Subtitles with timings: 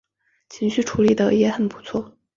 [0.49, 2.17] 情绪处理的也很不错